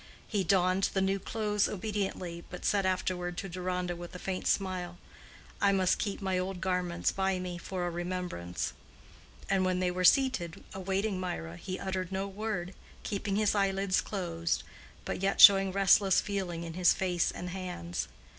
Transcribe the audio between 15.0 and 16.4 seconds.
but yet showing restless